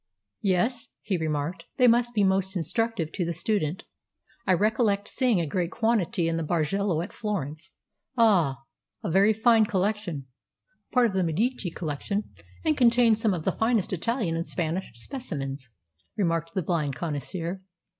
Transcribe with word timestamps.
"Yes," 0.41 0.87
he 1.03 1.15
remarked, 1.15 1.65
"they 1.77 1.85
must 1.87 2.15
be 2.15 2.23
most 2.23 2.55
instructive 2.55 3.11
to 3.11 3.23
the 3.23 3.33
student. 3.33 3.83
I 4.47 4.53
recollect 4.53 5.07
seeing 5.07 5.39
a 5.39 5.45
great 5.45 5.69
quantity 5.69 6.27
in 6.27 6.37
the 6.37 6.43
Bargello 6.43 7.03
at 7.03 7.13
Florence." 7.13 7.75
"Ah, 8.17 8.63
a 9.03 9.11
very 9.11 9.31
fine 9.31 9.65
collection 9.67 10.25
part 10.91 11.05
of 11.05 11.13
the 11.13 11.23
Medici 11.23 11.69
collection, 11.69 12.31
and 12.65 12.75
contains 12.75 13.21
some 13.21 13.35
of 13.35 13.43
the 13.45 13.51
finest 13.51 13.93
Italian 13.93 14.35
and 14.35 14.47
Spanish 14.47 14.89
specimens," 14.95 15.69
remarked 16.17 16.55
the 16.55 16.63
blind 16.63 16.95
connoisseur. 16.95 17.61